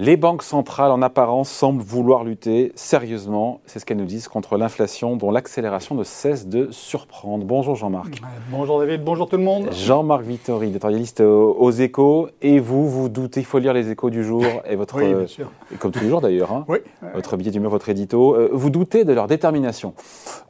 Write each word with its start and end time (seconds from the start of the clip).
Les 0.00 0.16
banques 0.16 0.44
centrales, 0.44 0.92
en 0.92 1.02
apparence, 1.02 1.48
semblent 1.50 1.82
vouloir 1.82 2.22
lutter 2.22 2.70
sérieusement, 2.76 3.60
c'est 3.66 3.80
ce 3.80 3.84
qu'elles 3.84 3.96
nous 3.96 4.04
disent, 4.04 4.28
contre 4.28 4.56
l'inflation 4.56 5.16
dont 5.16 5.32
l'accélération 5.32 5.96
ne 5.96 6.04
cesse 6.04 6.46
de 6.46 6.68
surprendre. 6.70 7.44
Bonjour 7.44 7.74
Jean-Marc. 7.74 8.22
Bonjour 8.52 8.78
David, 8.78 9.02
bonjour 9.02 9.28
tout 9.28 9.36
le 9.36 9.42
monde. 9.42 9.70
Jean-Marc 9.72 10.22
Vittori, 10.22 10.68
éditorialiste 10.68 11.20
aux 11.20 11.70
échos. 11.72 12.28
Et 12.42 12.60
vous, 12.60 12.88
vous 12.88 13.08
doutez, 13.08 13.40
il 13.40 13.46
faut 13.46 13.58
lire 13.58 13.72
les 13.72 13.90
échos 13.90 14.08
du 14.08 14.22
jour 14.22 14.44
et 14.70 14.76
votre. 14.76 14.98
Oui, 15.02 15.12
bien 15.12 15.26
sûr. 15.26 15.50
comme 15.80 15.90
tous 15.90 16.04
les 16.04 16.08
jours 16.08 16.20
d'ailleurs, 16.20 16.52
hein, 16.52 16.64
oui. 16.68 16.78
votre 17.14 17.36
billet 17.36 17.50
d'humeur, 17.50 17.72
votre 17.72 17.88
édito. 17.88 18.36
Euh, 18.36 18.50
vous 18.52 18.70
doutez 18.70 19.04
de 19.04 19.12
leur 19.12 19.26
détermination. 19.26 19.94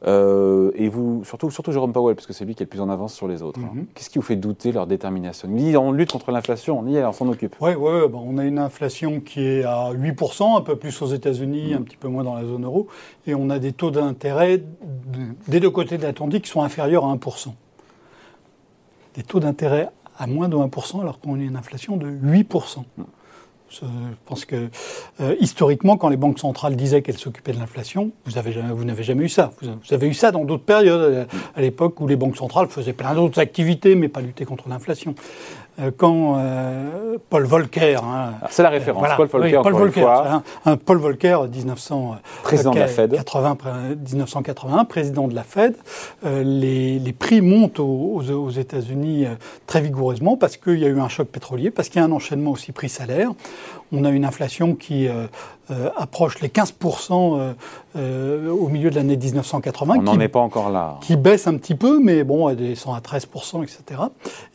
Euh, 0.05 0.69
et 0.75 0.89
vous, 0.89 1.23
surtout, 1.25 1.49
surtout 1.49 1.71
Jérôme 1.71 1.91
Powell, 1.91 2.13
parce 2.15 2.27
que 2.27 2.33
c'est 2.33 2.45
lui 2.45 2.53
qui 2.53 2.61
est 2.61 2.67
le 2.67 2.69
plus 2.69 2.81
en 2.81 2.89
avance 2.89 3.15
sur 3.15 3.27
les 3.27 3.41
autres. 3.41 3.59
hein. 3.63 3.71
Mhm. 3.73 3.87
Qu'est-ce 3.95 4.11
qui 4.11 4.19
vous 4.19 4.25
fait 4.25 4.35
douter 4.35 4.69
de 4.69 4.75
leur 4.75 4.85
détermination? 4.85 5.49
Il 5.51 5.55
dit 5.55 5.75
on 5.75 5.91
lutte 5.91 6.11
contre 6.11 6.29
l'inflation, 6.29 6.77
on 6.77 6.85
y 6.87 6.97
est, 6.97 7.03
on 7.03 7.13
s'en 7.13 7.27
occupe. 7.27 7.55
Oui, 7.61 7.73
ouais, 7.73 8.07
bon, 8.07 8.23
on 8.27 8.37
a 8.37 8.45
une 8.45 8.59
inflation 8.59 9.19
qui 9.19 9.38
est 9.39 9.63
à 9.63 9.91
8%, 9.93 10.57
un 10.57 10.61
peu 10.61 10.75
plus 10.75 11.01
aux 11.01 11.07
États-Unis, 11.07 11.73
un 11.73 11.81
petit 11.81 11.97
peu 11.97 12.07
moins 12.07 12.23
dans 12.23 12.35
la 12.35 12.45
zone 12.45 12.65
euro, 12.65 12.87
et 13.27 13.33
on 13.35 13.49
a 13.49 13.59
des 13.59 13.71
taux 13.73 13.91
d'intérêt 13.91 14.57
de- 14.59 14.63
des 15.47 15.59
deux 15.59 15.69
côtés 15.69 15.97
de 15.97 16.03
l'Atlantique 16.03 16.43
qui 16.45 16.49
sont 16.51 16.61
inférieurs 16.61 17.05
à 17.05 17.09
1%. 17.11 17.55
Des 19.15 19.23
taux 19.23 19.39
d'intérêt 19.39 19.89
à 20.17 20.27
moins 20.27 20.49
de 20.49 20.55
1% 20.55 21.01
alors 21.01 21.19
qu'on 21.19 21.35
a 21.35 21.43
une 21.43 21.55
inflation 21.55 21.97
de 21.97 22.07
8%. 22.07 22.85
Je 23.71 23.85
pense 24.25 24.45
que 24.45 24.69
euh, 25.21 25.35
historiquement, 25.39 25.95
quand 25.95 26.09
les 26.09 26.17
banques 26.17 26.39
centrales 26.39 26.75
disaient 26.75 27.03
qu'elles 27.03 27.19
s'occupaient 27.19 27.51
de 27.51 27.59
l'inflation, 27.59 28.09
vous 28.25 28.83
n'avez 28.83 29.03
jamais 29.03 29.25
eu 29.25 29.29
ça. 29.29 29.51
Vous, 29.61 29.69
vous 29.87 29.93
avez 29.93 30.07
eu 30.07 30.15
ça 30.15 30.31
dans 30.31 30.43
d'autres 30.43 30.63
périodes, 30.63 31.01
euh, 31.01 31.25
à 31.55 31.61
l'époque 31.61 32.01
où 32.01 32.07
les 32.07 32.15
banques 32.15 32.35
centrales 32.35 32.67
faisaient 32.67 32.93
plein 32.93 33.13
d'autres 33.13 33.37
activités, 33.39 33.93
mais 33.93 34.07
pas 34.07 34.21
lutter 34.21 34.43
contre 34.43 34.69
l'inflation. 34.69 35.13
Euh, 35.79 35.91
quand 35.95 36.35
euh, 36.39 37.17
Paul 37.29 37.45
Volcker, 37.45 37.95
hein, 38.03 38.33
Alors, 38.39 38.49
C'est 38.51 38.63
la 38.63 38.69
référence. 38.69 38.99
voilà. 38.99 39.15
Paul 39.15 39.27
Volcker, 39.27 39.57
Oui, 39.57 39.63
Paul 39.63 39.73
Volcker, 39.73 40.05
hein, 40.07 40.43
un 40.65 40.75
Paul 40.77 40.97
Volcker, 40.97 41.37
1900, 41.49 42.11
euh, 42.11 42.15
Président 42.43 42.71
de 42.71 42.79
la 42.79 42.87
Fed. 42.87 43.11
80, 43.13 43.55
pré- 43.55 43.69
1981, 44.11 44.85
président 44.85 45.27
de 45.27 45.35
la 45.35 45.43
Fed. 45.43 45.75
Euh, 46.25 46.43
les, 46.43 46.99
les 46.99 47.13
prix 47.13 47.41
montent 47.41 47.79
aux, 47.79 47.85
aux- 48.15 48.29
aux 48.31 48.49
États-Unis 48.49 49.25
euh, 49.25 49.29
très 49.67 49.81
vigoureusement 49.81 50.35
parce 50.37 50.57
qu'il 50.57 50.79
y 50.79 50.85
a 50.85 50.89
eu 50.89 50.99
un 50.99 51.07
choc 51.09 51.27
pétrolier, 51.29 51.71
parce 51.71 51.87
qu'il 51.89 52.01
y 52.01 52.03
a 52.03 52.07
un 52.07 52.11
enchaînement 52.11 52.51
aussi 52.51 52.71
prix-salaire. 52.71 53.29
On 53.91 54.05
a 54.05 54.09
une 54.09 54.25
inflation 54.25 54.75
qui 54.75 55.07
euh, 55.07 55.25
euh, 55.71 55.89
approche 55.97 56.39
les 56.41 56.49
15% 56.49 57.55
euh, 57.95 58.49
au 58.49 58.67
milieu 58.67 58.89
de 58.89 58.95
l'année 58.95 59.17
1980. 59.17 59.95
On 59.95 59.99
qui 59.99 60.05
n'en 60.05 60.19
est 60.19 60.27
pas 60.27 60.39
encore 60.39 60.69
là. 60.69 60.97
qui 61.01 61.15
baisse 61.15 61.47
un 61.47 61.57
petit 61.57 61.75
peu, 61.75 61.99
mais 61.99 62.23
bon, 62.23 62.49
elle 62.49 62.57
descend 62.57 62.95
à 62.95 62.99
13%, 62.99 63.63
etc. 63.63 64.01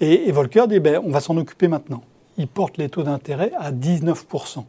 Et, 0.01 0.29
et 0.29 0.33
Volcker 0.33 0.67
dit, 0.69 0.81
ben, 0.81 1.01
on 1.05 1.11
va 1.11 1.21
s'en 1.21 1.37
occuper 1.37 1.69
maintenant. 1.69 2.03
Il 2.37 2.49
porte 2.49 2.79
les 2.79 2.89
taux 2.89 3.03
d'intérêt 3.03 3.53
à 3.59 3.73
19%. 3.73 4.65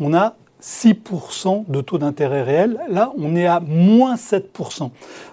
On 0.00 0.14
a 0.14 0.34
6% 0.64 1.64
de 1.68 1.80
taux 1.82 1.98
d'intérêt 1.98 2.42
réel. 2.42 2.80
Là, 2.88 3.12
on 3.18 3.36
est 3.36 3.46
à 3.46 3.60
moins 3.60 4.14
7%. 4.14 4.90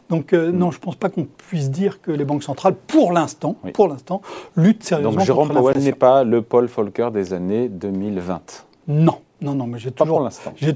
Donc, 0.10 0.34
euh, 0.34 0.52
non, 0.52 0.72
je 0.72 0.78
ne 0.78 0.82
pense 0.82 0.98
pas 0.98 1.10
qu'on 1.10 1.24
puisse 1.26 1.72
dire 1.72 2.02
que 2.02 2.12
les 2.12 2.26
banques 2.26 2.44
centrales, 2.44 2.76
pour 2.76 3.14
l'instant, 3.14 3.56
Oui. 3.64 3.72
pour 3.72 3.88
l'instant, 3.88 4.22
luttent 4.58 4.84
sérieusement 4.84 5.12
Donc 5.14 5.22
Jérôme 5.22 5.50
Powell 5.50 5.78
n'est 5.78 5.94
pas 5.94 6.26
le 6.26 6.42
Paul 6.42 6.66
Volcker 6.66 7.10
des 7.14 7.32
années 7.34 7.70
2020. 7.70 8.66
Non, 8.90 9.20
non, 9.42 9.56
non, 9.56 9.66
mais 9.68 9.80
j'ai 9.80 9.92
toujours, 9.92 10.30
j'ai 10.56 10.74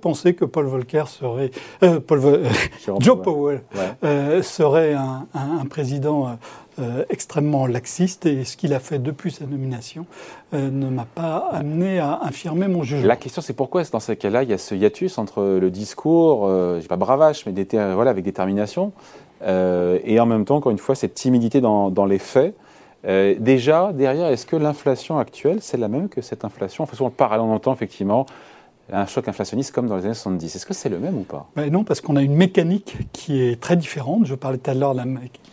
pensé 0.00 0.34
que 0.34 0.44
Paul 0.44 0.66
Volcker 0.66 1.04
serait, 1.06 1.50
euh, 1.82 2.00
Paul 2.00 2.20
Joe 3.00 3.20
Powell. 3.22 3.62
Ouais. 3.74 3.80
euh, 4.04 4.42
serait 4.42 4.94
un, 4.94 5.26
un- 5.34 5.58
un 5.60 5.64
président 5.66 6.36
euh, 6.80 7.04
extrêmement 7.10 7.66
laxiste 7.66 8.26
et 8.26 8.44
ce 8.44 8.56
qu'il 8.56 8.74
a 8.74 8.80
fait 8.80 8.98
depuis 8.98 9.30
sa 9.32 9.46
nomination 9.46 10.06
ne 10.52 10.88
m'a 10.88 11.06
pas 11.12 11.48
amené 11.52 11.98
à 11.98 12.20
infirmer 12.22 12.68
mon 12.68 12.82
jugement. 12.82 13.06
La 13.06 13.16
question, 13.16 13.42
c'est 13.42 13.52
pourquoi, 13.52 13.82
dans 13.84 14.00
ce 14.00 14.12
cas-là, 14.12 14.42
il 14.44 14.50
y 14.50 14.52
a 14.52 14.58
ce 14.58 14.74
hiatus 14.74 15.18
entre 15.18 15.42
le 15.42 15.70
discours, 15.70 16.48
je 16.48 16.80
sais 16.80 16.88
pas 16.88 16.96
bravache, 16.96 17.46
mais 17.46 17.52
voilà, 17.94 18.10
avec 18.10 18.24
détermination, 18.24 18.92
et 19.46 20.20
en 20.20 20.26
même 20.26 20.44
temps, 20.44 20.56
encore 20.56 20.72
une 20.72 20.78
fois, 20.78 20.94
cette 20.94 21.14
timidité 21.14 21.60
dans, 21.60 21.90
dans 21.90 22.06
les 22.06 22.18
faits. 22.18 22.54
Euh, 23.06 23.34
déjà, 23.38 23.92
derrière, 23.92 24.28
est-ce 24.28 24.46
que 24.46 24.56
l'inflation 24.56 25.18
actuelle, 25.18 25.58
c'est 25.60 25.76
la 25.76 25.88
même 25.88 26.08
que 26.08 26.20
cette 26.20 26.44
inflation? 26.44 26.84
Enfin, 26.84 26.96
souvent, 26.96 27.08
le 27.08 27.14
parallèle, 27.14 27.44
on 27.46 27.54
entend 27.54 27.72
effectivement 27.72 28.26
un 28.90 29.06
choc 29.06 29.28
inflationniste 29.28 29.72
comme 29.74 29.86
dans 29.86 29.96
les 29.96 30.04
années 30.06 30.14
70. 30.14 30.56
Est-ce 30.56 30.66
que 30.66 30.74
c'est 30.74 30.88
le 30.88 30.98
même 30.98 31.16
ou 31.18 31.22
pas? 31.22 31.48
Ben 31.56 31.70
non, 31.70 31.84
parce 31.84 32.00
qu'on 32.00 32.16
a 32.16 32.22
une 32.22 32.34
mécanique 32.34 32.96
qui 33.12 33.42
est 33.42 33.60
très 33.60 33.76
différente. 33.76 34.24
Je 34.24 34.34
parlais 34.34 34.58
tout 34.58 34.70
à 34.70 34.74
l'heure 34.74 34.94
de 34.94 35.02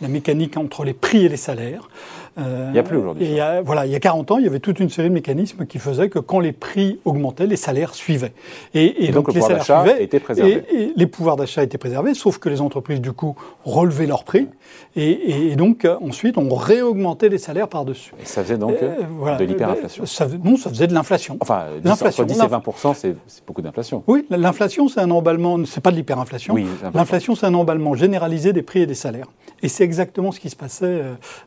la 0.00 0.08
mécanique 0.08 0.56
entre 0.56 0.84
les 0.84 0.94
prix 0.94 1.26
et 1.26 1.28
les 1.28 1.36
salaires. 1.36 1.88
Euh, 2.38 2.66
Il 2.70 2.76
y 2.76 2.78
a 2.78 2.82
plus 2.82 2.98
aujourd'hui, 2.98 3.24
et 3.24 3.28
il 3.30 3.34
y 3.34 3.40
a- 3.40 3.62
Voilà, 3.62 3.86
il 3.86 3.92
y 3.92 3.94
a 3.94 4.00
40 4.00 4.30
ans, 4.30 4.38
il 4.38 4.44
y 4.44 4.46
avait 4.46 4.58
toute 4.58 4.78
une 4.78 4.90
série 4.90 5.08
de 5.08 5.14
mécanismes 5.14 5.64
qui 5.64 5.78
faisaient 5.78 6.10
que 6.10 6.18
quand 6.18 6.38
les 6.38 6.52
prix 6.52 7.00
augmentaient, 7.06 7.46
les 7.46 7.56
salaires 7.56 7.94
suivaient. 7.94 8.34
Et, 8.74 9.06
Et 9.06 9.10
donc, 9.10 9.28
le 9.28 9.34
les 9.34 9.40
pouvoir 9.40 9.64
salaires 9.64 9.84
d'achat 9.84 10.00
était 10.02 10.20
préservé. 10.20 10.62
Et, 10.70 10.82
et 10.82 10.92
les 10.94 11.06
pouvoirs 11.06 11.36
d'achat 11.36 11.62
étaient 11.62 11.78
préservés, 11.78 12.12
sauf 12.12 12.36
que 12.38 12.48
les 12.50 12.60
entreprises, 12.60 13.00
du 13.00 13.12
coup, 13.12 13.36
relevaient 13.64 14.06
leurs 14.06 14.24
prix. 14.24 14.48
Et, 14.96 15.10
et- 15.10 15.52
et 15.52 15.56
donc, 15.56 15.84
euh, 15.86 15.96
ensuite, 16.02 16.36
on 16.36 16.54
réaugmentait 16.54 17.30
les 17.30 17.38
salaires 17.38 17.68
par-dessus. 17.68 18.12
Et 18.20 18.26
ça 18.26 18.42
faisait 18.42 18.58
donc 18.58 18.74
Euh, 18.82 18.96
voilà. 19.18 19.38
de 19.38 19.44
l'hyperinflation. 19.44 20.04
Non, 20.44 20.56
ça 20.58 20.68
faisait 20.68 20.86
de 20.88 20.94
l'inflation. 20.94 21.38
Enfin, 21.40 21.64
10, 21.82 21.88
L'inflation, 21.88 22.22
entre 22.24 22.32
10 22.32 22.38
et 22.38 22.42
l'inf- 22.42 22.50
20 22.50 22.94
c'est 22.94 23.16
beaucoup 23.46 23.62
d'inflation. 23.62 24.02
Oui, 24.06 24.26
l'inflation, 24.28 24.88
c'est 24.88 25.00
un 25.00 25.10
emballement, 25.10 25.58
c'est 25.64 25.80
pas 25.80 25.90
de 25.90 25.96
l'hyperinflation. 25.96 26.52
Oui. 26.52 26.66
L'inflation, 26.94 27.34
c'est 27.34 27.46
un 27.46 27.54
emballement 27.54 27.94
généralisé 27.94 28.52
des 28.52 28.62
prix 28.62 28.80
et 28.82 28.86
des 28.86 28.94
salaires. 28.94 29.28
Et 29.62 29.68
c'est 29.68 29.84
exactement 29.84 30.32
ce 30.32 30.40
qui 30.40 30.50
se 30.50 30.56
passait 30.56 31.00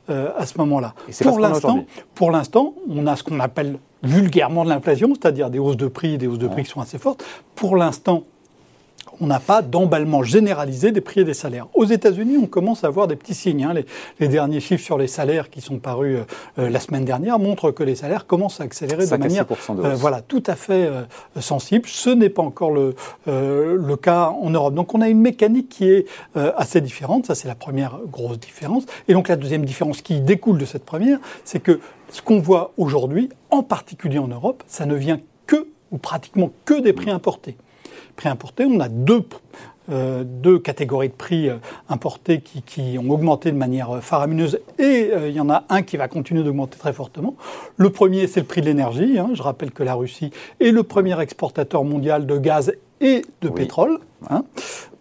à 0.08 0.46
ce 0.48 0.58
moment-là. 0.58 0.79
L'instant, 0.80 1.86
pour 2.16 2.32
l'instant, 2.32 2.74
on 2.90 3.08
a 3.08 3.16
ce 3.16 3.24
qu'on 3.24 3.40
appelle 3.40 3.80
vulgairement 4.04 4.64
de 4.64 4.70
l'inflation, 4.70 5.14
c'est-à-dire 5.14 5.50
des 5.50 5.60
hausses 5.60 5.78
de 5.78 5.88
prix, 5.88 6.18
des 6.18 6.28
hausses 6.28 6.40
de 6.40 6.48
prix 6.48 6.64
qui 6.64 6.70
sont 6.70 6.82
assez 6.82 6.98
fortes. 6.98 7.24
Pour 7.56 7.76
l'instant, 7.76 8.24
on 9.22 9.28
n'a 9.28 9.40
pas 9.40 9.62
d'emballement 9.62 10.24
généralisé 10.24 10.92
des 10.92 11.02
prix 11.02 11.22
et 11.22 11.24
des 11.24 11.34
salaires. 11.34 11.68
Aux 11.74 11.86
États-Unis, 11.86 12.38
on 12.42 12.48
commence 12.48 12.84
à 12.84 12.90
voir 12.90 13.08
des 13.08 13.16
petits 13.16 13.34
signes. 13.34 13.64
hein. 13.64 13.74
Les, 13.74 13.86
les 14.20 14.28
derniers 14.28 14.60
chiffres 14.60 14.84
sur 14.84 14.98
les 14.98 15.08
salaires 15.08 15.50
qui 15.50 15.62
sont 15.62 15.80
parus 15.80 16.18
euh, 16.18 16.24
euh, 16.64 16.70
la 16.70 16.80
semaine 16.80 17.06
dernière 17.06 17.40
montrent 17.40 17.72
que 17.72 17.84
les 17.84 17.96
salaires 17.96 18.26
commencent 18.26 18.62
à 18.62 18.64
accélérer 18.64 19.04
de 19.04 19.10
5 19.10 19.16
à 19.16 19.18
manière 19.18 19.46
6% 19.46 19.76
de 19.78 19.84
euh, 19.84 19.96
voilà, 19.96 20.22
tout 20.22 20.44
à 20.48 20.56
fait 20.56 20.86
euh, 20.88 21.04
sensible. 21.40 21.88
Ce 21.88 22.10
n'est 22.10 22.30
pas 22.30 22.42
encore 22.44 22.72
le, 22.72 22.96
euh, 23.28 23.76
le 23.80 23.96
cas 23.98 24.34
en 24.42 24.50
Europe. 24.50 24.74
Donc 24.74 24.94
on 24.96 25.02
a 25.02 25.10
une 25.10 25.22
mécanique 25.22 25.70
qui 25.70 25.90
est 25.90 26.06
euh, 26.38 26.52
assez 26.56 26.82
différente. 26.82 27.26
Ça, 27.26 27.36
c'est 27.36 27.48
la 27.48 27.56
première 27.56 28.00
grosse 28.12 28.40
différence. 28.40 28.84
Et 29.08 29.14
donc 29.14 29.28
la 29.28 29.36
deuxième 29.36 29.66
différence 29.66 30.02
qui 30.02 30.22
découle 30.22 30.58
de 30.58 30.66
cette 30.66 30.86
première, 30.86 31.20
c'est 31.44 31.60
que 31.60 31.80
ce 32.12 32.22
qu'on 32.22 32.40
voit 32.40 32.72
aujourd'hui, 32.78 33.30
en 33.52 33.64
particulier 33.64 34.20
en 34.20 34.28
Europe, 34.28 34.64
ça 34.68 34.86
ne 34.86 34.96
vient 34.96 35.20
que 35.46 35.68
ou 35.92 35.98
pratiquement 35.98 36.52
que 36.66 36.80
des 36.80 36.94
prix 36.94 37.10
importés. 37.12 37.58
Prix 38.20 38.28
importés, 38.28 38.66
on 38.66 38.82
a 38.82 38.90
deux, 38.90 39.24
euh, 39.90 40.26
deux 40.26 40.60
catégories 40.60 41.08
de 41.08 41.14
prix 41.14 41.48
euh, 41.48 41.56
importés 41.88 42.42
qui, 42.42 42.62
qui 42.64 42.98
ont 43.00 43.10
augmenté 43.10 43.50
de 43.50 43.56
manière 43.56 43.96
euh, 43.96 44.02
faramineuse 44.02 44.60
et 44.78 45.12
euh, 45.14 45.30
il 45.30 45.34
y 45.34 45.40
en 45.40 45.50
a 45.50 45.64
un 45.70 45.84
qui 45.84 45.96
va 45.96 46.10
continuer 46.10 46.44
d'augmenter 46.44 46.78
très 46.78 46.92
fortement. 46.92 47.36
Le 47.78 47.90
premier, 47.92 48.28
c'est 48.28 48.42
le 48.42 48.46
prix 48.46 48.60
de 48.60 48.66
l'énergie. 48.66 49.18
hein. 49.18 49.30
Je 49.36 49.42
rappelle 49.42 49.72
que 49.72 49.84
la 49.84 49.94
Russie 49.94 50.32
est 50.60 50.72
le 50.72 50.84
premier 50.84 51.18
exportateur 51.22 51.86
mondial 51.86 52.26
de 52.26 52.38
gaz 52.38 52.74
et 53.00 53.22
de 53.42 53.48
Oui. 53.48 53.56
pétrole. 53.56 54.00
hein. 54.30 54.44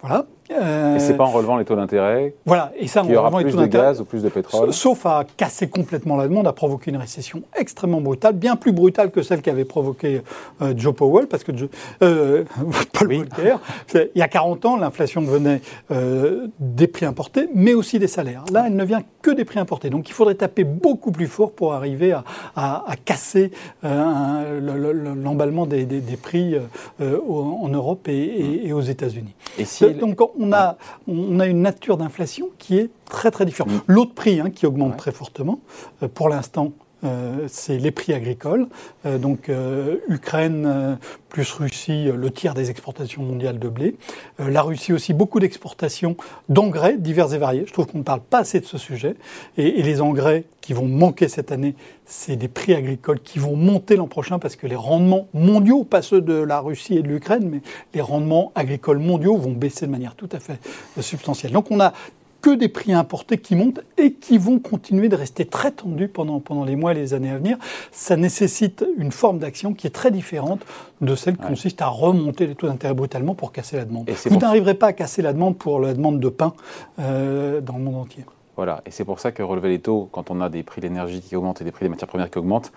Voilà. 0.00 0.26
Euh, 0.50 0.96
Et 0.96 0.98
c'est 1.00 1.14
pas 1.16 1.24
en 1.24 1.30
relevant 1.30 1.56
les 1.58 1.64
taux 1.64 1.76
d'intérêt 1.76 2.34
voilà. 2.46 2.72
Et 2.78 2.86
ça, 2.88 3.02
qu'il 3.02 3.10
y 3.10 3.16
aura 3.16 3.24
vraiment, 3.28 3.38
les 3.38 3.44
plus 3.44 3.52
taux 3.54 3.60
de 3.60 3.66
gaz 3.66 4.00
ou 4.00 4.04
plus 4.04 4.22
de 4.22 4.28
pétrole 4.28 4.72
Sauf 4.72 5.04
à 5.04 5.24
casser 5.36 5.68
complètement 5.68 6.16
la 6.16 6.26
demande, 6.26 6.46
à 6.46 6.52
provoquer 6.52 6.90
une 6.90 6.96
récession 6.96 7.42
extrêmement 7.56 8.00
brutale, 8.00 8.34
bien 8.34 8.56
plus 8.56 8.72
brutale 8.72 9.10
que 9.10 9.20
celle 9.22 9.42
qu'avait 9.42 9.64
provoqué 9.66 10.22
euh, 10.62 10.72
Joe 10.76 10.94
Powell, 10.94 11.26
parce 11.26 11.44
que 11.44 11.54
Joe- 11.56 11.68
euh, 12.02 12.44
Paul 12.94 13.08
Oui. 13.08 13.18
Volcker, 13.18 13.56
il 13.94 14.18
y 14.18 14.22
a 14.22 14.28
40 14.28 14.64
ans, 14.64 14.76
l'inflation 14.76 15.20
venait 15.20 15.60
euh, 15.90 16.46
des 16.58 16.86
prix 16.86 17.04
importés, 17.06 17.48
mais 17.54 17.74
aussi 17.74 17.98
des 17.98 18.06
salaires. 18.08 18.44
Là, 18.52 18.64
elle 18.66 18.76
ne 18.76 18.84
vient 18.84 19.02
que 19.22 19.30
des 19.30 19.44
prix 19.44 19.58
importés. 19.58 19.90
Donc 19.90 20.08
il 20.08 20.12
faudrait 20.12 20.34
taper 20.36 20.64
beaucoup 20.64 21.12
plus 21.12 21.26
fort 21.26 21.52
pour 21.52 21.74
arriver 21.74 22.12
à, 22.12 22.24
à- 22.56 22.84
à 22.90 22.96
casser 22.96 23.50
euh, 23.84 25.14
l'emballement 25.14 25.66
des, 25.66 25.84
des- 25.84 26.00
des 26.00 26.16
prix 26.16 26.54
euh, 26.54 26.60
euh, 27.00 27.18
en 27.28 27.68
Europe 27.68 28.08
et, 28.08 28.12
et- 28.12 28.68
et 28.68 28.72
aux 28.72 28.80
États-Unis. 28.80 29.34
Et 29.58 29.64
si 29.64 29.92
Donc 29.94 30.18
on 30.37 30.37
a, 30.52 30.76
on 31.06 31.40
a 31.40 31.46
une 31.46 31.62
nature 31.62 31.96
d'inflation 31.96 32.48
qui 32.58 32.78
est 32.78 32.90
très 33.06 33.30
très 33.30 33.44
différente. 33.44 33.72
L'autre 33.86 34.14
prix 34.14 34.40
hein, 34.40 34.50
qui 34.50 34.66
augmente 34.66 34.96
très 34.96 35.12
fortement, 35.12 35.60
euh, 36.02 36.08
pour 36.08 36.28
l'instant, 36.28 36.72
euh, 37.04 37.46
c'est 37.48 37.78
les 37.78 37.90
prix 37.90 38.12
agricoles. 38.12 38.66
Euh, 39.06 39.18
donc 39.18 39.48
euh, 39.48 39.96
Ukraine 40.08 40.98
plus 41.28 41.52
Russie, 41.52 42.08
le 42.12 42.30
tiers 42.30 42.54
des 42.54 42.70
exportations 42.70 43.22
mondiales 43.22 43.58
de 43.58 43.68
blé. 43.68 43.96
La 44.38 44.62
Russie 44.62 44.92
aussi, 44.92 45.12
beaucoup 45.12 45.40
d'exportations 45.40 46.16
d'engrais 46.48 46.96
divers 46.96 47.34
et 47.34 47.38
variés. 47.38 47.64
Je 47.66 47.72
trouve 47.72 47.86
qu'on 47.86 47.98
ne 47.98 48.02
parle 48.02 48.20
pas 48.20 48.38
assez 48.38 48.60
de 48.60 48.64
ce 48.64 48.78
sujet. 48.78 49.14
Et, 49.58 49.80
et 49.80 49.82
les 49.82 50.00
engrais 50.00 50.44
qui 50.62 50.72
vont 50.72 50.86
manquer 50.86 51.28
cette 51.28 51.52
année, 51.52 51.74
c'est 52.06 52.36
des 52.36 52.48
prix 52.48 52.74
agricoles 52.74 53.20
qui 53.20 53.38
vont 53.38 53.56
monter 53.56 53.96
l'an 53.96 54.06
prochain 54.06 54.38
parce 54.38 54.56
que 54.56 54.66
les 54.66 54.76
rendements 54.76 55.28
mondiaux, 55.34 55.84
pas 55.84 56.00
ceux 56.00 56.22
de 56.22 56.34
la 56.34 56.60
Russie 56.60 56.96
et 56.96 57.02
de 57.02 57.08
l'Ukraine, 57.08 57.48
mais 57.48 57.60
les 57.94 58.00
rendements 58.00 58.50
agricoles 58.54 58.98
mondiaux 58.98 59.36
vont 59.36 59.52
baisser 59.52 59.86
de 59.86 59.90
manière 59.90 60.14
tout 60.14 60.28
à 60.32 60.40
fait 60.40 60.58
substantielle. 61.00 61.52
Donc 61.52 61.70
on 61.70 61.80
a 61.80 61.92
que 62.40 62.54
des 62.54 62.68
prix 62.68 62.92
importés 62.92 63.38
qui 63.38 63.56
montent 63.56 63.80
et 63.96 64.12
qui 64.12 64.38
vont 64.38 64.58
continuer 64.58 65.08
de 65.08 65.16
rester 65.16 65.44
très 65.44 65.70
tendus 65.70 66.08
pendant, 66.08 66.40
pendant 66.40 66.64
les 66.64 66.76
mois 66.76 66.92
et 66.92 66.94
les 66.94 67.14
années 67.14 67.30
à 67.30 67.38
venir. 67.38 67.58
Ça 67.90 68.16
nécessite 68.16 68.84
une 68.96 69.12
forme 69.12 69.38
d'action 69.38 69.74
qui 69.74 69.86
est 69.86 69.90
très 69.90 70.10
différente 70.10 70.64
de 71.00 71.14
celle 71.14 71.36
qui 71.36 71.46
consiste 71.46 71.82
à 71.82 71.88
remonter 71.88 72.46
les 72.46 72.54
taux 72.54 72.68
d'intérêt 72.68 72.94
brutalement 72.94 73.34
pour 73.34 73.52
casser 73.52 73.76
la 73.76 73.84
demande. 73.84 74.08
Vous 74.26 74.38
n'arriverez 74.38 74.74
pas 74.74 74.88
à 74.88 74.92
casser 74.92 75.22
la 75.22 75.32
demande 75.32 75.56
pour 75.58 75.80
la 75.80 75.94
demande 75.94 76.20
de 76.20 76.28
pain 76.28 76.54
euh, 76.98 77.60
dans 77.60 77.76
le 77.76 77.82
monde 77.82 77.96
entier. 77.96 78.24
Voilà, 78.56 78.82
et 78.86 78.90
c'est 78.90 79.04
pour 79.04 79.20
ça 79.20 79.30
que 79.30 79.42
relever 79.42 79.68
les 79.68 79.78
taux, 79.78 80.08
quand 80.10 80.30
on 80.30 80.40
a 80.40 80.48
des 80.48 80.64
prix 80.64 80.80
de 80.80 80.88
l'énergie 80.88 81.20
qui 81.20 81.36
augmentent 81.36 81.60
et 81.60 81.64
des 81.64 81.70
prix 81.70 81.84
des 81.84 81.90
matières 81.90 82.08
premières 82.08 82.30
qui 82.30 82.38
augmentent, 82.38 82.72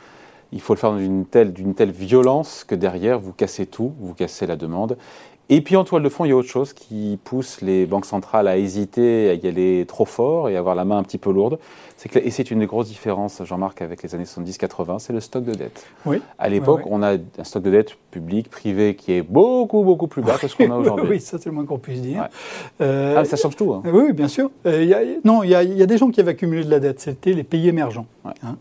il 0.52 0.62
faut 0.62 0.74
le 0.74 0.80
faire 0.80 0.94
d'une 0.94 1.26
telle, 1.26 1.54
telle 1.76 1.92
violence 1.92 2.64
que 2.64 2.76
derrière, 2.76 3.20
vous 3.20 3.34
cassez 3.34 3.66
tout, 3.66 3.94
vous 4.00 4.14
cassez 4.14 4.46
la 4.46 4.56
demande. 4.56 4.98
Et 5.54 5.60
puis 5.60 5.76
en 5.76 5.84
toile 5.84 6.02
de 6.02 6.08
fond, 6.08 6.24
il 6.24 6.30
y 6.30 6.32
a 6.32 6.36
autre 6.38 6.48
chose 6.48 6.72
qui 6.72 7.20
pousse 7.26 7.60
les 7.60 7.86
banques 7.86 8.06
centrales 8.06 8.48
à 8.48 8.58
hésiter, 8.58 9.30
à 9.30 9.34
y 9.34 9.46
aller 9.50 9.84
trop 9.86 10.06
fort 10.06 10.48
et 10.48 10.56
à 10.56 10.60
avoir 10.60 10.76
la 10.76 10.86
main 10.86 10.98
un 10.98 11.04
petit 11.04 11.18
peu 11.18 11.30
lourde. 11.30 11.60
Que, 12.10 12.18
et 12.18 12.32
c'est 12.32 12.50
une 12.50 12.60
des 12.60 12.66
grosses 12.66 12.88
différences, 12.88 13.44
Jean-Marc, 13.44 13.82
avec 13.82 14.02
les 14.02 14.16
années 14.16 14.24
70-80, 14.24 15.00
c'est 15.00 15.14
le 15.14 15.20
stock 15.20 15.44
de 15.44 15.54
dette. 15.54 15.86
Oui. 16.06 16.20
À 16.40 16.50
l'époque, 16.50 16.82
on 16.86 17.04
a 17.04 17.14
un 17.14 17.44
stock 17.44 17.62
de 17.62 17.70
dette 17.70 17.96
public, 18.10 18.50
privé, 18.50 18.96
qui 18.96 19.14
est 19.14 19.22
beaucoup, 19.22 19.84
beaucoup 19.84 20.08
plus 20.08 20.24
bas 20.24 20.38
que 20.40 20.48
ce 20.48 20.56
qu'on 20.56 20.72
a 20.72 20.76
aujourd'hui. 20.78 21.08
oui, 21.08 21.20
ça 21.20 21.38
c'est 21.38 21.48
le 21.48 21.52
moins 21.52 21.66
qu'on 21.66 21.78
puisse 21.78 22.02
dire. 22.02 22.28
Euh, 22.82 23.16
ah, 23.18 23.26
ça 23.26 23.38
change 23.38 23.56
tout. 23.56 23.72
Hein. 23.74 23.84
Oui, 23.86 24.14
bien 24.14 24.28
sûr. 24.28 24.50
Euh, 24.66 25.20
non, 25.24 25.44
il 25.44 25.52
y, 25.52 25.56
a 25.56 25.86
des 25.86 25.98
gens 25.98 26.10
qui 26.10 26.20
avaient 26.20 26.32
accumulé 26.32 26.64
de 26.64 26.72
la 26.72 26.80
dette, 26.80 27.00
c'était 27.00 27.34
les 27.34 27.44
pays 27.44 27.68
émergents. 27.68 28.08
Hein. 28.26 28.58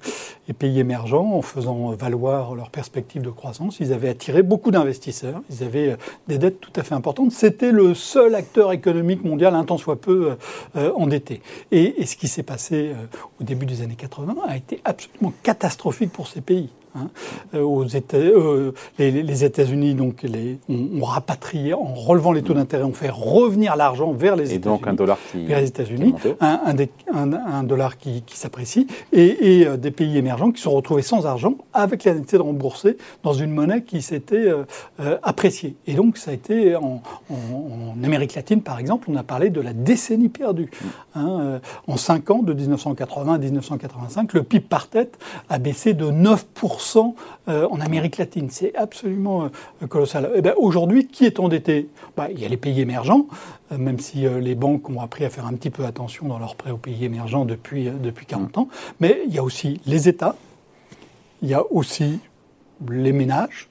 Les 0.46 0.54
pays 0.54 0.78
émergents, 0.78 1.32
en 1.32 1.42
faisant 1.42 1.92
valoir 1.92 2.54
leurs 2.54 2.70
perspectives 2.70 3.22
de 3.22 3.30
croissance, 3.30 3.80
ils 3.80 3.92
avaient 3.92 4.10
attiré 4.10 4.42
beaucoup 4.42 4.70
d'investisseurs, 4.70 5.40
ils 5.50 5.64
avaient 5.64 5.92
euh, 5.92 5.96
des 6.28 6.36
dettes 6.36 6.60
tout 6.60 6.72
à 6.76 6.79
C'était 7.30 7.72
le 7.72 7.94
seul 7.94 8.34
acteur 8.34 8.72
économique 8.72 9.24
mondial, 9.24 9.54
un 9.54 9.64
tant 9.64 9.78
soit 9.78 10.00
peu, 10.00 10.36
endetté. 10.94 11.40
Et, 11.70 12.02
et, 12.02 12.06
ce 12.06 12.16
qui 12.16 12.28
s'est 12.28 12.42
passé 12.42 12.92
au 13.40 13.44
début 13.44 13.66
des 13.66 13.82
années 13.82 13.96
80 13.96 14.36
a 14.46 14.56
été 14.56 14.80
absolument 14.84 15.32
catastrophique 15.42 16.12
pour 16.12 16.28
ces 16.28 16.40
pays. 16.40 16.70
Hein. 16.96 17.08
Euh, 17.54 17.62
aux 17.62 17.84
États, 17.84 18.16
euh, 18.16 18.72
les, 18.98 19.44
États-Unis 19.44 19.94
donc 19.94 20.22
les, 20.22 20.58
ont, 20.68 21.04
rapatrié 21.04 21.72
en 21.72 21.94
relevant 21.94 22.32
les 22.32 22.42
taux 22.42 22.54
d'intérêt, 22.54 22.82
ont 22.82 22.92
fait 22.92 23.10
revenir 23.10 23.76
l'argent 23.76 24.12
vers 24.12 24.34
les 24.34 24.52
États-Unis. 24.52 24.78
donc 24.78 24.86
un 24.88 24.94
dollar 24.94 25.18
qui 25.30 25.44
vers 25.44 25.60
les 25.60 25.68
États-Unis, 25.68 26.14
un, 26.40 26.76
un, 27.12 27.62
dollar 27.62 27.96
qui, 27.96 28.24
s'apprécie, 28.32 28.88
et, 29.12 29.66
euh, 29.66 29.76
des 29.76 29.92
pays 29.92 30.18
émergents 30.18 30.50
qui 30.50 30.60
sont 30.60 30.72
retrouvés 30.72 31.02
sans 31.02 31.26
argent 31.26 31.54
avec 31.72 32.02
la 32.04 32.12
nécessité 32.12 32.38
de 32.38 32.42
rembourser 32.42 32.96
dans 33.22 33.34
une 33.34 33.52
monnaie 33.52 33.82
qui 33.82 34.02
s'était 34.02 34.50
appréciée. 35.22 35.76
Et 35.86 35.94
donc 35.94 36.16
ça 36.16 36.32
a 36.32 36.34
été 36.34 36.76
en, 36.76 37.02
Amérique 38.02 38.34
latine 38.34 38.62
par 38.62 38.78
exemple, 38.78 39.08
on 39.10 39.16
a 39.16 39.22
parlé 39.22 39.50
de 39.50 39.60
la 39.60 39.72
décennie 39.72 40.28
perdue. 40.28 40.70
Hein, 41.14 41.60
en 41.86 41.96
5 41.96 42.30
ans, 42.30 42.42
de 42.42 42.52
1980 42.52 43.34
à 43.34 43.38
1985, 43.38 44.32
le 44.32 44.42
PIB 44.42 44.64
par 44.68 44.88
tête 44.88 45.18
a 45.48 45.58
baissé 45.58 45.94
de 45.94 46.10
9 46.10 46.46
euh, 47.48 47.66
en 47.70 47.80
Amérique 47.80 48.18
latine. 48.18 48.48
C'est 48.50 48.74
absolument 48.74 49.44
euh, 49.82 49.86
colossal. 49.86 50.30
Eh 50.34 50.40
ben, 50.40 50.54
aujourd'hui, 50.56 51.06
qui 51.06 51.24
est 51.24 51.38
endetté? 51.38 51.88
Bah, 52.16 52.28
Il 52.30 52.40
y 52.40 52.44
a 52.44 52.48
les 52.48 52.56
pays 52.56 52.80
émergents, 52.80 53.26
euh, 53.72 53.78
même 53.78 53.98
si 53.98 54.26
les 54.40 54.54
banques 54.54 54.88
ont 54.90 55.00
appris 55.00 55.24
à 55.24 55.30
faire 55.30 55.46
un 55.46 55.54
petit 55.54 55.70
peu 55.70 55.84
attention 55.84 56.26
dans 56.26 56.38
leurs 56.38 56.56
prêts 56.56 56.70
aux 56.70 56.76
pays 56.76 57.04
émergents 57.04 57.44
depuis, 57.44 57.90
depuis 57.90 58.26
40 58.26 58.58
ans. 58.58 58.68
Mais 58.98 59.22
il 59.26 59.34
y 59.34 59.38
a 59.38 59.42
aussi 59.42 59.80
les 59.86 60.08
États, 60.08 60.36
il 61.42 61.48
y 61.48 61.54
a 61.54 61.64
aussi 61.70 62.18
les 62.88 63.12
ménages, 63.12 63.68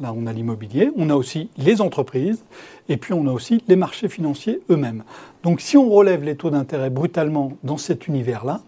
là 0.00 0.12
on 0.16 0.26
a 0.26 0.32
l'immobilier, 0.32 0.90
on 0.96 1.10
a 1.10 1.14
aussi 1.14 1.50
les 1.56 1.80
entreprises, 1.80 2.44
et 2.88 2.96
puis 2.96 3.12
on 3.12 3.26
a 3.26 3.32
aussi 3.32 3.62
les 3.68 3.76
marchés 3.76 4.08
financiers 4.08 4.60
eux-mêmes. 4.70 5.04
Donc 5.42 5.60
si 5.60 5.76
on 5.76 5.88
relève 5.88 6.24
les 6.24 6.36
taux 6.36 6.50
d'intérêt 6.50 6.90
brutalement 6.90 7.52
dans 7.62 7.78
cet 7.78 8.06
univers-là, 8.06 8.60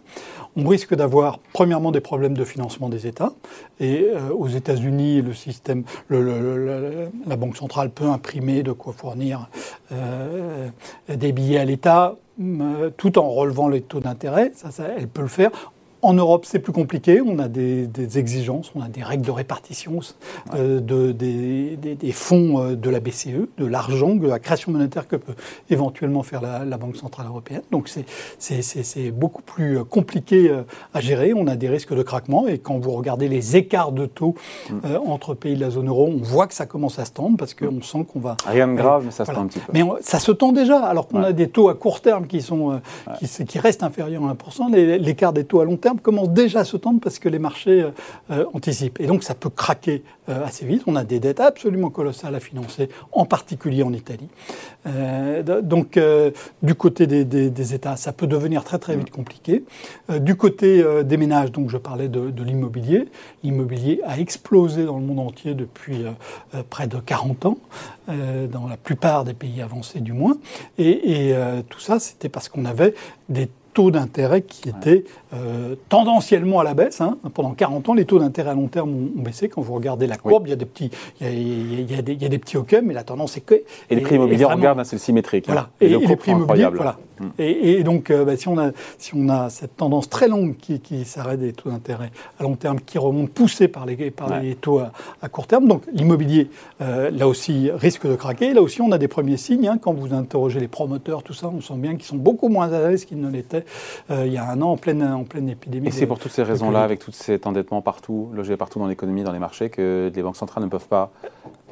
on 0.61 0.69
risque 0.69 0.95
d'avoir 0.95 1.39
premièrement 1.53 1.91
des 1.91 2.01
problèmes 2.01 2.37
de 2.37 2.45
financement 2.45 2.89
des 2.89 3.07
États. 3.07 3.33
Et 3.79 4.09
euh, 4.15 4.31
aux 4.31 4.49
États-Unis, 4.49 5.23
le 5.23 5.35
système, 5.35 5.85
la 6.11 7.37
Banque 7.37 7.57
centrale 7.57 7.91
peut 7.91 8.07
imprimer 8.07 8.63
de 8.63 8.73
quoi 8.73 8.93
fournir 8.93 9.49
euh, 9.93 10.69
des 11.09 11.33
billets 11.33 11.59
à 11.59 11.65
l'État, 11.65 12.17
euh, 12.41 12.91
tout 12.97 13.19
en 13.19 13.29
relevant 13.31 13.69
les 13.69 13.81
taux 13.81 14.01
d'intérêt. 14.01 14.53
Ça, 14.55 14.71
ça, 14.71 14.85
elle 14.97 15.09
peut 15.09 15.23
le 15.23 15.29
faire 15.29 15.51
en 16.03 16.15
Europe, 16.15 16.45
c'est 16.47 16.59
plus 16.59 16.73
compliqué. 16.73 17.21
On 17.21 17.39
a 17.39 17.49
des, 17.49 17.89
exigences, 18.19 18.73
on 18.75 18.83
a 18.83 18.89
des 18.89 19.03
règles 19.03 19.25
de 19.25 19.31
répartition 19.31 20.01
euh, 20.55 20.81
de, 20.81 21.13
des, 21.13 22.13
fonds 22.13 22.61
euh, 22.61 22.77
de 22.77 22.91
la 22.91 23.01
BCE, 23.01 23.49
de 23.59 23.67
l'argent, 23.67 24.15
de 24.15 24.27
la 24.27 24.39
création 24.39 24.73
monétaire 24.73 25.07
que 25.07 25.17
peut 25.17 25.35
éventuellement 25.69 26.23
faire 26.23 26.41
la, 26.41 26.77
Banque 26.81 26.97
Centrale 26.97 27.27
Européenne. 27.27 27.63
Donc 27.71 27.91
c'est 28.39 29.11
beaucoup 29.11 29.43
plus 29.43 29.79
euh, 29.79 29.85
compliqué 29.85 30.51
à 30.95 31.01
gérer. 31.01 31.35
On 31.35 31.47
a 31.47 31.57
des 31.57 31.69
risques 31.69 31.95
de 31.95 32.03
craquement. 32.03 32.49
Et 32.49 32.59
quand 32.59 32.79
vous 32.79 32.93
regardez 32.93 33.29
les 33.29 33.57
écarts 33.57 33.93
de 33.93 34.07
taux 34.07 34.35
mm. 34.71 34.97
entre 35.07 35.35
pays 35.35 35.55
de 35.55 35.61
la 35.61 35.71
zone 35.71 35.89
euro, 35.89 36.09
on 36.09 36.23
voit 36.23 36.47
que 36.47 36.55
ça 36.55 36.67
commence 36.67 36.99
à 36.99 37.05
se 37.05 37.13
tendre 37.13 37.37
parce 37.37 37.55
qu'on 37.55 37.73
mm. 37.73 37.83
sent 37.83 38.07
qu'on 38.11 38.21
va... 38.21 38.37
Rien 38.47 38.69
de 38.69 38.75
grave, 38.75 39.03
mais 39.05 39.11
ça 39.11 39.25
se 39.25 39.33
tend 39.33 39.43
un 39.43 39.47
petit 39.47 39.59
peu. 39.59 39.73
Mais 39.75 39.83
ça 40.01 40.19
se 40.19 40.33
tend 40.33 40.53
déjà, 40.53 40.83
alors 40.85 41.09
qu'on 41.09 41.23
a 41.23 41.33
des 41.33 41.49
taux 41.49 41.69
à 41.69 41.75
court 41.75 42.01
terme 42.01 42.27
qui, 42.27 42.41
sont, 42.41 42.81
qui, 43.19 43.45
qui 43.45 43.59
restent 43.59 43.83
inférieurs 43.83 44.25
à 44.25 44.35
1%. 44.35 44.75
L'écart 44.75 45.33
des 45.33 45.45
taux 45.45 45.61
à 45.61 45.65
long 45.65 45.77
terme 45.77 45.90
commence 45.99 46.31
déjà 46.31 46.61
à 46.61 46.65
se 46.65 46.77
tendre 46.77 47.01
parce 47.01 47.19
que 47.19 47.29
les 47.29 47.39
marchés 47.39 47.83
euh, 47.83 47.91
euh, 48.31 48.45
anticipent. 48.55 49.01
Et 49.01 49.07
donc 49.07 49.23
ça 49.23 49.35
peut 49.35 49.51
craquer 49.51 50.03
euh, 50.29 50.45
assez 50.45 50.65
vite. 50.65 50.83
On 50.87 50.97
a 50.97 51.05
des 51.05 51.21
dettes 51.21 51.41
absolument 51.41 51.91
colossales 51.91 52.35
à 52.35 52.41
financer, 52.41 52.89
en 53.13 53.25
particulier 53.25 53.83
en 53.83 53.93
Italie. 53.93 54.29
donc 55.63 55.99
du 56.63 56.75
côté 56.75 57.07
des, 57.07 57.75
États, 57.75 57.97
ça 57.97 58.13
peut 58.13 58.27
devenir 58.27 58.65
très 58.65 58.79
très 58.79 58.97
vite 58.97 59.11
compliqué. 59.11 59.65
du 60.09 60.37
côté 60.37 60.85
des 61.05 61.17
ménages, 61.17 61.53
donc 61.53 61.69
je 61.71 61.77
parlais 61.77 62.09
de, 62.09 62.43
l'immobilier. 62.43 63.09
L'immobilier 63.43 64.01
a 64.07 64.19
explosé 64.19 64.85
dans 64.85 64.99
le 64.99 65.05
monde 65.05 65.21
entier 65.21 65.55
depuis 65.55 66.05
près 66.71 66.87
de 66.87 66.99
40 66.99 67.47
ans, 67.47 67.59
dans 68.09 68.67
la 68.69 68.77
plupart 68.77 69.25
des 69.25 69.35
pays 69.35 69.61
avancés 69.63 70.01
du 70.01 70.13
moins. 70.13 70.37
Et, 70.79 71.29
et 71.29 71.35
tout 71.69 71.81
ça, 71.81 71.99
c'était 71.99 72.29
parce 72.29 72.49
qu'on 72.49 72.65
avait 72.65 72.95
des 73.29 73.49
taux 73.73 73.91
d'intérêt 73.91 74.43
qui 74.43 74.69
étaient 74.69 75.05
euh, 75.35 75.75
tendanciellement 75.89 76.61
à 76.61 76.65
la 76.65 76.75
baisse. 76.75 77.01
Hein. 77.01 77.19
Pendant 77.35 77.53
40 77.53 77.89
ans, 77.89 77.95
les 77.95 78.05
taux 78.05 78.19
d'intérêt 78.19 78.51
à 78.51 78.55
long 78.55 78.69
terme 78.69 78.91
ont, 78.91 79.23
baissé. 79.23 79.49
Quand 79.49 79.61
vous 79.61 79.75
regardez 79.75 80.07
la 80.07 80.17
courbe, 80.17 80.47
il, 80.47 80.51
y 80.51 80.53
a 80.53 80.57
des 80.57 80.67
petits, 80.67 80.91
il, 81.21 81.91
y 81.91 81.95
a, 81.95 82.03
des, 82.03 82.13
il 82.13 82.23
y 82.23 82.27
a 82.27 82.29
des 82.29 82.39
petits 82.39 82.57
mais 82.83 82.95
la 82.95 83.05
tendance 83.05 83.37
est 83.37 83.41
que... 83.41 83.55
Et 83.89 83.95
les 83.95 84.01
prix 84.01 84.17
immobiliers, 84.17 84.45
on 84.45 84.51
regarde, 84.51 84.83
c'est 84.85 84.99
symétrique. 84.99 85.47
Voilà. 85.47 85.71
Et, 85.81 85.89
les 85.89 86.17
prix 86.17 86.33
immobiliers, 86.33 86.69
voilà. 86.75 86.99
Et, 87.39 87.83
donc, 87.83 88.11
euh, 88.11 88.25
bah, 88.25 88.37
si, 88.37 88.49
on 88.49 88.59
a, 88.59 88.71
si 88.99 89.13
on 89.15 89.29
a 89.29 89.51
cette 89.51 89.77
tendance 89.77 90.09
très 90.09 90.29
longue 90.29 90.57
qui, 90.57 90.81
qui 90.81 91.05
s'arrête 91.05 91.41
des 91.41 91.53
taux 91.53 91.71
d'intérêt 91.71 92.11
à 92.39 92.43
long 92.43 92.57
terme, 92.57 92.81
qui 92.81 92.99
remonte 92.99 93.31
poussée 93.31 93.69
par 93.69 93.87
les, 93.87 94.11
par 94.11 94.41
les 94.41 94.55
taux 94.55 94.81
à, 94.81 95.29
court 95.29 95.47
terme, 95.47 95.69
donc 95.69 95.83
l'immobilier, 95.93 96.49
euh, 96.81 97.11
là 97.11 97.29
aussi, 97.29 97.71
risque 97.71 98.07
de 98.07 98.15
craquer. 98.15 98.55
Là 98.55 98.63
aussi, 98.63 98.81
on 98.81 98.93
a 98.93 98.99
des 98.99 99.09
premiers 99.09 99.37
signes. 99.37 99.69
Hein. 99.69 99.79
quand 99.81 99.93
vous 99.93 100.15
interrogez 100.15 100.61
les 100.61 100.69
promoteurs, 100.69 101.23
tout 101.23 101.35
ça, 101.35 101.49
on 101.49 101.61
sent 101.61 101.75
bien 101.77 101.97
qu'ils 101.97 102.05
sont 102.05 102.17
beaucoup 102.17 102.49
moins 102.49 102.73
à 102.73 102.89
l'aise 102.89 103.05
qu'ils 103.05 103.21
ne 103.21 103.31
l'étaient 103.31 103.65
il 104.11 104.33
y 104.33 104.39
a 104.39 104.49
un 104.49 104.61
an 104.63 104.71
en 104.71 104.77
pleine, 104.77 105.03
en 105.03 105.25
pleine 105.25 105.49
épidémie. 105.49 105.89
Et 105.89 105.91
c'est 105.91 106.07
pour 106.07 106.19
toutes 106.19 106.33
ces 106.33 106.43
raisons-là, 106.43 106.83
avec 106.83 107.01
tout 107.01 107.13
cet 107.13 107.47
endettement 107.47 107.83
partout, 107.83 108.31
logé 108.35 108.57
partout 108.57 108.79
dans 108.79 108.87
l'économie, 108.87 109.23
dans 109.23 109.33
les 109.33 109.39
marchés, 109.39 109.71
que 109.71 110.11
les 110.15 110.23
banques 110.23 110.37
centrales 110.37 110.65
ne 110.65 110.69
peuvent 110.69 110.89
pas, 110.89 111.11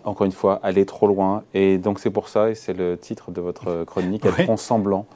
encore 0.04 0.26
une 0.26 0.32
fois, 0.32 0.60
aller 0.62 0.86
trop 0.86 1.06
loin. 1.06 1.42
Et 1.54 1.78
donc 1.78 1.98
c'est 1.98 2.10
pour 2.10 2.28
ça, 2.28 2.50
et 2.50 2.54
c'est 2.54 2.74
le 2.74 2.96
titre 2.96 3.30
de 3.30 3.40
votre 3.40 3.84
chronique, 3.84 4.24
elles 4.38 4.46
font 4.46 4.56
semblant 4.56 5.06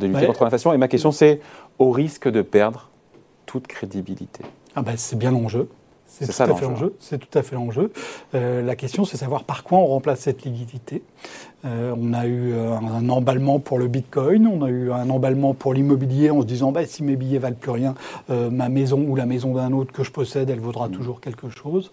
de 0.00 0.08
lutter 0.08 0.26
contre 0.26 0.42
l'inflation. 0.42 0.72
Et 0.72 0.78
ma 0.78 0.88
question, 0.88 1.12
c'est 1.12 1.40
au 1.78 1.90
risque 1.92 2.28
de 2.28 2.42
perdre 2.42 2.88
toute 3.46 3.66
crédibilité. 3.66 4.44
Ah 4.74 4.82
ben, 4.82 4.94
c'est 4.96 5.16
bien 5.16 5.30
l'enjeu. 5.30 5.68
C'est 6.10 6.26
tout, 6.26 6.42
à 6.42 6.54
fait 6.54 6.64
l'enjeu. 6.66 6.94
C'est 6.98 7.18
tout 7.18 7.38
à 7.38 7.42
fait 7.42 7.54
l'enjeu. 7.54 7.92
la 8.32 8.76
question, 8.76 9.04
c'est 9.04 9.16
savoir 9.16 9.44
par 9.44 9.64
quoi 9.64 9.78
on 9.78 9.86
remplace 9.86 10.20
cette 10.20 10.44
liquidité. 10.44 11.02
Euh, 11.66 11.94
on 12.00 12.14
a 12.14 12.26
eu 12.26 12.52
euh, 12.54 12.72
un, 12.72 13.08
emballement 13.10 13.58
pour 13.58 13.78
le 13.78 13.86
Bitcoin, 13.86 14.46
on 14.46 14.62
a 14.62 14.70
eu 14.70 14.90
un 14.92 15.10
emballement 15.10 15.52
pour 15.52 15.74
l'immobilier 15.74 16.30
en 16.30 16.40
se 16.40 16.46
disant 16.46 16.72
bah, 16.72 16.86
si 16.86 17.02
mes 17.02 17.16
billets 17.16 17.38
valent 17.38 17.56
plus 17.60 17.70
rien, 17.70 17.94
euh, 18.30 18.48
ma 18.48 18.70
maison 18.70 19.04
ou 19.06 19.14
la 19.14 19.26
maison 19.26 19.52
d'un 19.52 19.72
autre 19.72 19.92
que 19.92 20.02
je 20.02 20.10
possède, 20.10 20.48
elle 20.48 20.60
vaudra 20.60 20.88
mm. 20.88 20.92
toujours 20.92 21.20
quelque 21.20 21.50
chose. 21.50 21.90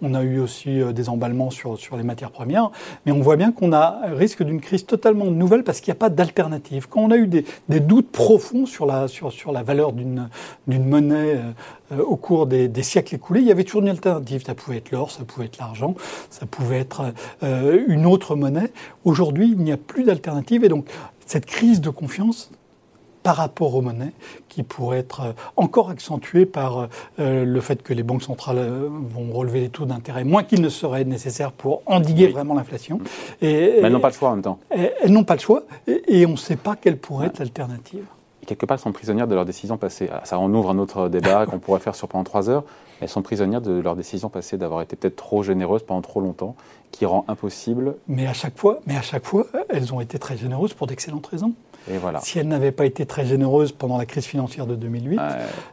on 0.00 0.14
a 0.14 0.22
eu 0.22 0.38
aussi 0.38 0.80
des 0.94 1.08
emballements 1.08 1.50
sur, 1.50 1.78
sur 1.78 1.96
les 1.96 2.02
matières 2.02 2.30
premières, 2.30 2.70
mais 3.04 3.12
on 3.12 3.20
voit 3.20 3.36
bien 3.36 3.52
qu'on 3.52 3.72
a 3.72 4.00
risque 4.14 4.42
d'une 4.42 4.60
crise 4.60 4.86
totalement 4.86 5.26
nouvelle 5.26 5.62
parce 5.62 5.80
qu'il 5.80 5.92
n'y 5.92 5.96
a 5.96 6.00
pas 6.00 6.08
d'alternative. 6.08 6.88
Quand 6.88 7.00
on 7.00 7.10
a 7.10 7.16
eu 7.16 7.26
des, 7.26 7.44
des, 7.68 7.80
doutes 7.80 8.10
profonds 8.10 8.64
sur 8.64 8.86
la, 8.86 9.08
sur, 9.08 9.30
sur 9.32 9.52
la 9.52 9.62
valeur 9.62 9.92
d'une 9.92 10.28
monnaie 10.66 11.38
au 11.98 12.16
cours 12.16 12.46
des, 12.46 12.68
des, 12.68 12.82
siècles 12.82 13.14
écoulés, 13.14 13.40
il 13.40 13.46
y 13.46 13.52
avait 13.52 13.64
toujours 13.64 13.82
une 13.82 13.88
alternative. 13.88 14.44
Ça 14.44 14.54
pouvait 14.54 14.78
être 14.78 14.90
l'or, 14.90 15.10
ça 15.10 15.24
pouvait 15.24 15.46
être 15.46 15.58
l'argent, 15.58 15.94
ça 16.30 16.46
pouvait 16.46 16.78
être 16.78 17.12
une 17.42 18.06
autre 18.06 18.36
monnaie. 18.36 18.72
Aujourd'hui, 19.04 19.52
il 19.52 19.62
n'y 19.62 19.72
a 19.72 19.76
plus 19.76 20.04
d'alternative 20.04 20.64
et 20.64 20.68
donc 20.68 20.86
cette 21.26 21.46
crise 21.46 21.80
de 21.80 21.90
confiance 21.90 22.50
par 23.26 23.34
rapport 23.34 23.74
aux 23.74 23.82
monnaies 23.82 24.12
qui 24.48 24.62
pourrait 24.62 25.00
être 25.00 25.20
euh, 25.20 25.32
encore 25.56 25.90
accentuée 25.90 26.46
par 26.46 26.88
euh, 27.18 27.44
le 27.44 27.60
fait 27.60 27.82
que 27.82 27.92
les 27.92 28.04
banques 28.04 28.22
centrales 28.22 28.58
euh, 28.58 28.88
vont 28.88 29.32
relever 29.32 29.62
les 29.62 29.68
taux 29.68 29.84
d'intérêt 29.84 30.22
moins 30.22 30.44
qu'il 30.44 30.62
ne 30.62 30.68
serait 30.68 31.04
nécessaire 31.04 31.50
pour 31.50 31.82
endiguer 31.86 32.28
vraiment 32.28 32.54
l'inflation. 32.54 33.00
Mais 33.42 33.80
elles 33.82 33.92
n'ont 33.92 33.98
pas 33.98 34.10
le 34.10 34.14
choix 34.14 34.28
en 34.28 34.34
même 34.34 34.44
temps. 34.44 34.60
Elles 34.70 35.10
n'ont 35.10 35.24
pas 35.24 35.34
le 35.34 35.40
choix 35.40 35.64
et, 35.88 36.24
on 36.24 36.30
ne 36.30 36.36
sait 36.36 36.54
pas 36.54 36.76
quelle 36.76 36.98
pourrait 36.98 37.26
être 37.26 37.40
l'alternative. 37.40 38.04
Quelque 38.46 38.64
part, 38.64 38.76
elles 38.76 38.82
sont 38.82 38.92
prisonnières 38.92 39.26
de 39.26 39.34
leurs 39.34 39.44
décisions 39.44 39.76
passées. 39.76 40.08
Ah, 40.12 40.22
ça, 40.24 40.38
on 40.38 40.52
ouvre 40.54 40.70
un 40.70 40.78
autre 40.78 41.08
débat 41.08 41.46
qu'on 41.50 41.58
pourrait 41.58 41.80
faire 41.80 41.94
sur 41.94 42.08
pendant 42.08 42.24
trois 42.24 42.48
heures. 42.48 42.64
Elles 43.00 43.08
sont 43.08 43.22
prisonnières 43.22 43.60
de 43.60 43.72
leurs 43.72 43.96
décisions 43.96 44.30
passées, 44.30 44.56
d'avoir 44.56 44.80
été 44.80 44.96
peut-être 44.96 45.16
trop 45.16 45.42
généreuses 45.42 45.82
pendant 45.82 46.00
trop 46.00 46.20
longtemps, 46.20 46.56
qui 46.92 47.04
rend 47.04 47.24
impossible. 47.28 47.96
Mais 48.08 48.26
à 48.26 48.32
chaque 48.32 48.56
fois, 48.56 48.80
mais 48.86 48.96
à 48.96 49.02
chaque 49.02 49.26
fois, 49.26 49.46
elles 49.68 49.92
ont 49.92 50.00
été 50.00 50.18
très 50.18 50.36
généreuses 50.36 50.72
pour 50.72 50.86
d'excellentes 50.86 51.26
raisons. 51.26 51.52
Voilà. 51.88 52.20
Si 52.20 52.38
elle 52.38 52.48
n'avait 52.48 52.72
pas 52.72 52.84
été 52.84 53.06
très 53.06 53.24
généreuse 53.24 53.72
pendant 53.72 53.96
la 53.96 54.06
crise 54.06 54.24
financière 54.24 54.66
de 54.66 54.74
2008, 54.74 55.20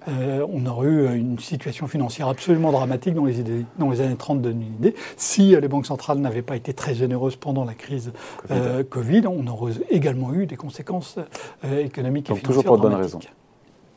euh, 0.08 0.46
on 0.52 0.66
aurait 0.66 0.88
eu 0.88 1.16
une 1.16 1.40
situation 1.40 1.88
financière 1.88 2.28
absolument 2.28 2.72
dramatique 2.72 3.16
dans 3.16 3.26
les, 3.26 3.40
idées, 3.40 3.66
dans 3.80 3.90
les 3.90 4.02
années 4.02 4.16
30 4.16 4.42
de 4.42 4.50
l'idée. 4.50 4.96
Si 5.18 5.56
euh, 5.56 5.60
les 5.60 5.68
banques 5.68 5.86
centrales 5.86 6.20
n'avaient 6.20 6.42
pas 6.42 6.56
été 6.56 6.74
très 6.74 6.94
généreuses 6.94 7.36
pendant 7.36 7.66
la 7.66 7.74
crise 7.74 8.12
Covid, 8.90 9.22
euh, 9.26 9.30
on 9.30 9.48
aurait 9.48 9.74
également 9.90 10.34
eu 10.34 10.46
des 10.46 10.56
conséquences 10.56 11.18
économiques 11.64 12.30
et 12.30 12.36
financières 12.36 12.44
toujours 12.44 12.64
pour 12.64 12.78
de 12.78 12.82
bonnes 12.82 12.94
raisons. 12.94 13.20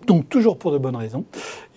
Donc 0.07 0.29
toujours 0.29 0.57
pour 0.57 0.71
de 0.73 0.79
bonnes 0.79 0.97
raisons. 0.97 1.25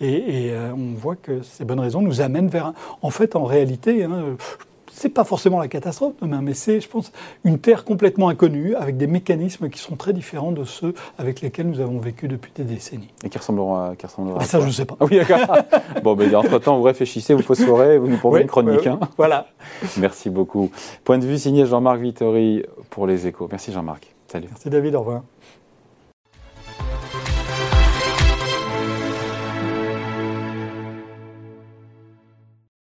Et, 0.00 0.52
on 0.54 0.94
voit 0.94 1.16
que 1.16 1.42
ces 1.42 1.64
bonnes 1.64 1.80
raisons 1.80 2.00
nous 2.00 2.20
amènent 2.20 2.48
vers, 2.48 2.72
en 3.02 3.10
fait, 3.10 3.34
en 3.34 3.44
réalité, 3.44 4.04
hein, 4.04 4.36
c'est 4.92 5.08
pas 5.08 5.24
forcément 5.24 5.58
la 5.58 5.68
catastrophe 5.68 6.14
demain, 6.20 6.40
mais 6.42 6.54
c'est, 6.54 6.80
je 6.80 6.88
pense, 6.88 7.12
une 7.44 7.58
terre 7.58 7.84
complètement 7.84 8.28
inconnue, 8.28 8.74
avec 8.74 8.96
des 8.96 9.06
mécanismes 9.06 9.68
qui 9.68 9.78
sont 9.78 9.96
très 9.96 10.12
différents 10.12 10.52
de 10.52 10.64
ceux 10.64 10.94
avec 11.18 11.40
lesquels 11.40 11.68
nous 11.68 11.80
avons 11.80 11.98
vécu 11.98 12.28
depuis 12.28 12.52
des 12.54 12.64
décennies. 12.64 13.12
Et 13.24 13.28
qui 13.28 13.38
ressembleront 13.38 13.76
à, 13.76 13.96
qui 13.96 14.06
ressembleront 14.06 14.38
ah, 14.40 14.44
Ça, 14.44 14.60
je 14.60 14.66
ne 14.66 14.70
sais 14.70 14.84
pas. 14.84 14.96
Ah 15.00 15.04
oui, 15.04 15.16
d'accord. 15.16 15.56
bon, 16.02 16.16
mais 16.16 16.34
entre-temps, 16.34 16.76
vous 16.76 16.84
réfléchissez, 16.84 17.34
vous 17.34 17.42
phosphorez, 17.42 17.98
vous 17.98 18.08
nous 18.08 18.18
pourrez 18.18 18.42
une 18.42 18.48
chronique. 18.48 18.86
Hein. 18.86 18.98
Voilà. 19.16 19.46
Merci 19.98 20.30
beaucoup. 20.30 20.70
Point 21.04 21.18
de 21.18 21.26
vue 21.26 21.38
signé 21.38 21.66
Jean-Marc 21.66 22.00
Vittori 22.00 22.64
pour 22.90 23.06
les 23.06 23.26
échos. 23.26 23.48
Merci 23.50 23.72
Jean-Marc. 23.72 24.14
Salut. 24.26 24.48
Merci 24.50 24.70
David, 24.70 24.94
au 24.94 25.00
revoir. 25.00 25.22